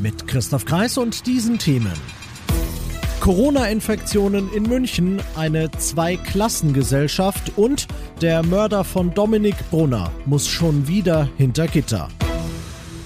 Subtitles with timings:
[0.00, 1.92] Mit Christoph Kreis und diesen Themen.
[3.20, 7.86] Corona-Infektionen in München, eine Zweiklassengesellschaft und
[8.22, 12.08] der Mörder von Dominik Brunner muss schon wieder hinter Gitter.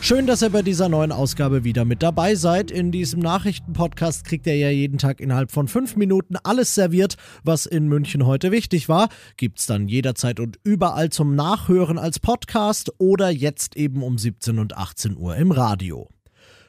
[0.00, 2.70] Schön, dass ihr bei dieser neuen Ausgabe wieder mit dabei seid.
[2.70, 7.66] In diesem Nachrichtenpodcast kriegt ihr ja jeden Tag innerhalb von fünf Minuten alles serviert, was
[7.66, 9.08] in München heute wichtig war.
[9.36, 14.76] Gibt's dann jederzeit und überall zum Nachhören als Podcast oder jetzt eben um 17 und
[14.76, 16.13] 18 Uhr im Radio.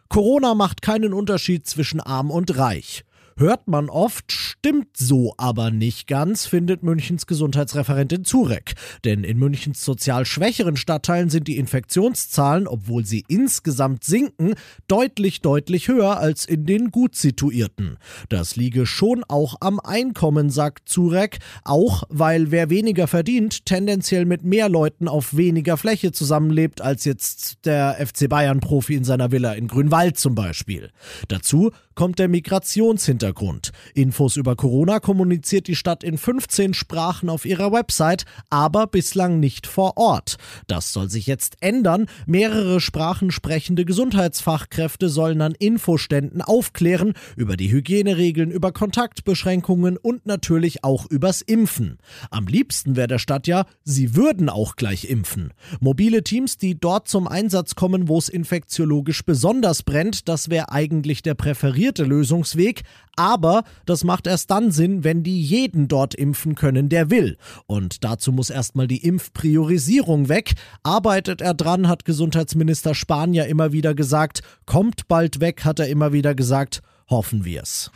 [0.09, 3.03] Corona macht keinen Unterschied zwischen arm und reich.
[3.37, 8.75] Hört man oft, stimmt so aber nicht ganz, findet Münchens Gesundheitsreferentin Zurek.
[9.03, 14.53] Denn in Münchens sozial schwächeren Stadtteilen sind die Infektionszahlen, obwohl sie insgesamt sinken,
[14.87, 17.97] deutlich, deutlich höher als in den gut situierten.
[18.29, 24.45] Das liege schon auch am Einkommen, sagt Zurek, auch weil wer weniger verdient, tendenziell mit
[24.45, 29.67] mehr Leuten auf weniger Fläche zusammenlebt als jetzt der FC Bayern-Profi in seiner Villa in
[29.67, 30.91] Grünwald zum Beispiel.
[31.27, 33.71] Dazu kommt der Migrationshintergrund.
[33.93, 39.65] Infos über Corona kommuniziert die Stadt in 15 Sprachen auf ihrer Website, aber bislang nicht
[39.65, 40.37] vor Ort.
[40.67, 42.07] Das soll sich jetzt ändern.
[42.25, 50.83] Mehrere Sprachen sprechende Gesundheitsfachkräfte sollen an Infoständen aufklären über die Hygieneregeln, über Kontaktbeschränkungen und natürlich
[50.83, 51.97] auch übers Impfen.
[52.29, 55.53] Am liebsten wäre der Stadt ja, sie würden auch gleich impfen.
[55.79, 61.23] Mobile Teams, die dort zum Einsatz kommen, wo es infektiologisch besonders brennt, das wäre eigentlich
[61.23, 62.83] der präferierte präferierte Lösungsweg,
[63.15, 67.37] aber das macht erst dann Sinn, wenn die jeden dort impfen können, der will.
[67.67, 70.53] Und dazu muss erstmal die Impfpriorisierung weg.
[70.83, 74.41] Arbeitet er dran, hat Gesundheitsminister Spahn ja immer wieder gesagt.
[74.65, 76.81] Kommt bald weg, hat er immer wieder gesagt.
[77.07, 77.91] Hoffen wir's.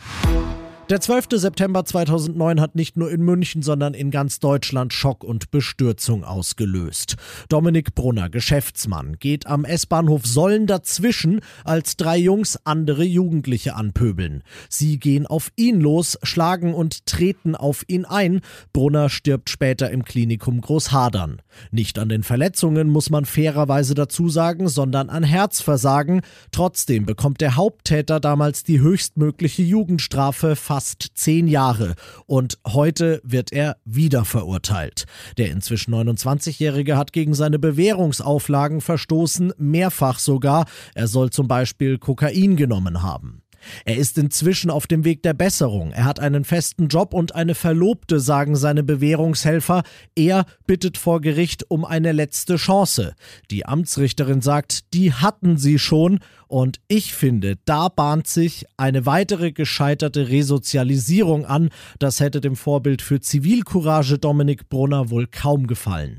[0.90, 1.26] Der 12.
[1.34, 7.14] September 2009 hat nicht nur in München, sondern in ganz Deutschland Schock und Bestürzung ausgelöst.
[7.48, 14.42] Dominik Brunner, Geschäftsmann, geht am S-Bahnhof Sollen dazwischen, als drei Jungs andere Jugendliche anpöbeln.
[14.68, 18.40] Sie gehen auf ihn los, schlagen und treten auf ihn ein.
[18.72, 21.40] Brunner stirbt später im Klinikum Großhadern.
[21.70, 26.22] Nicht an den Verletzungen muss man fairerweise dazu sagen, sondern an Herzversagen.
[26.50, 31.94] Trotzdem bekommt der Haupttäter damals die höchstmögliche Jugendstrafe, fast zehn Jahre.
[32.26, 35.04] Und heute wird er wieder verurteilt.
[35.38, 40.66] Der inzwischen 29-Jährige hat gegen seine Bewährungsauflagen verstoßen, mehrfach sogar.
[40.94, 43.42] Er soll zum Beispiel Kokain genommen haben.
[43.84, 45.92] Er ist inzwischen auf dem Weg der Besserung.
[45.92, 49.82] Er hat einen festen Job und eine Verlobte, sagen seine Bewährungshelfer.
[50.14, 53.14] Er bittet vor Gericht um eine letzte Chance.
[53.50, 56.20] Die Amtsrichterin sagt, die hatten sie schon.
[56.48, 61.70] Und ich finde, da bahnt sich eine weitere gescheiterte Resozialisierung an.
[61.98, 66.18] Das hätte dem Vorbild für Zivilcourage Dominik Brunner wohl kaum gefallen.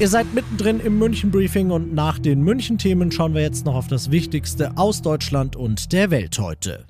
[0.00, 3.74] Ihr seid mittendrin im München Briefing und nach den München Themen schauen wir jetzt noch
[3.74, 6.86] auf das Wichtigste aus Deutschland und der Welt heute.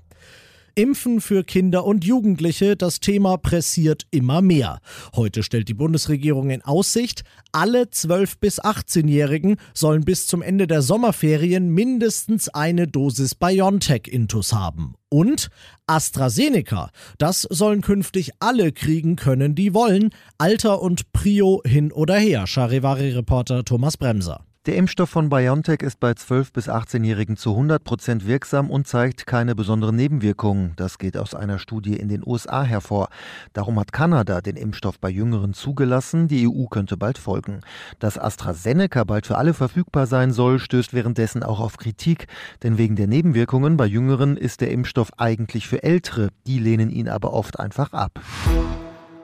[0.74, 4.80] Impfen für Kinder und Jugendliche, das Thema pressiert immer mehr.
[5.14, 7.22] Heute stellt die Bundesregierung in Aussicht,
[7.52, 14.94] alle 12- bis 18-Jährigen sollen bis zum Ende der Sommerferien mindestens eine Dosis BioNTech-Intus haben.
[15.08, 15.48] Und
[15.86, 20.10] AstraZeneca, das sollen künftig alle kriegen können, die wollen.
[20.38, 22.46] Alter und Prio hin oder her.
[22.46, 24.44] Charivari-Reporter Thomas Bremser.
[24.66, 29.26] Der Impfstoff von BioNTech ist bei 12- bis 18-Jährigen zu 100 Prozent wirksam und zeigt
[29.26, 30.74] keine besonderen Nebenwirkungen.
[30.76, 33.08] Das geht aus einer Studie in den USA hervor.
[33.54, 36.28] Darum hat Kanada den Impfstoff bei Jüngeren zugelassen.
[36.28, 37.62] Die EU könnte bald folgen.
[38.00, 42.26] Dass AstraZeneca bald für alle verfügbar sein soll, stößt währenddessen auch auf Kritik.
[42.62, 46.28] Denn wegen der Nebenwirkungen bei Jüngeren ist der Impfstoff eigentlich für Ältere.
[46.46, 48.20] Die lehnen ihn aber oft einfach ab.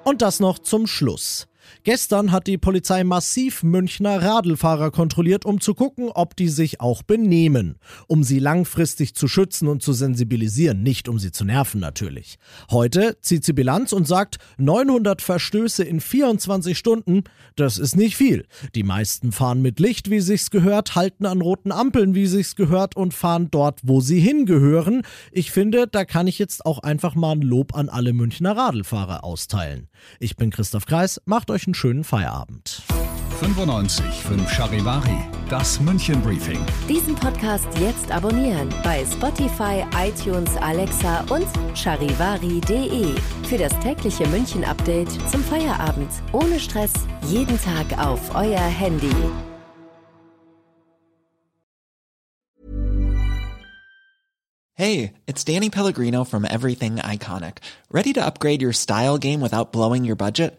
[0.02, 1.46] Und das noch zum Schluss.
[1.84, 7.02] Gestern hat die Polizei massiv Münchner Radlfahrer kontrolliert, um zu gucken, ob die sich auch
[7.02, 7.76] benehmen.
[8.06, 12.38] Um sie langfristig zu schützen und zu sensibilisieren, nicht um sie zu nerven natürlich.
[12.70, 17.24] Heute zieht sie Bilanz und sagt, 900 Verstöße in 24 Stunden,
[17.56, 18.46] das ist nicht viel.
[18.74, 22.96] Die meisten fahren mit Licht, wie sich's gehört, halten an roten Ampeln, wie sich's gehört
[22.96, 25.02] und fahren dort, wo sie hingehören.
[25.32, 29.24] Ich finde, da kann ich jetzt auch einfach mal ein Lob an alle Münchner Radlfahrer
[29.24, 29.88] austeilen.
[30.20, 32.82] Ich bin Christoph Kreis, macht euch einen schönen Feierabend.
[33.40, 35.18] 95 5 Charivari,
[35.48, 36.58] das München Briefing.
[36.88, 43.14] Diesen Podcast jetzt abonnieren bei Spotify, iTunes, Alexa und charivari.de.
[43.48, 46.10] Für das tägliche München Update zum Feierabend.
[46.32, 46.92] Ohne Stress,
[47.28, 49.10] jeden Tag auf euer Handy.
[54.74, 57.58] Hey, it's Danny Pellegrino from Everything Iconic.
[57.90, 60.58] Ready to upgrade your style game without blowing your budget?